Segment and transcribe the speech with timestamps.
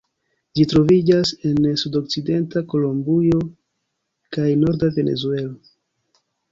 [0.59, 3.45] Ĝi troviĝas en nordokcidenta Kolombio
[4.39, 5.77] kaj norda Venezuelo.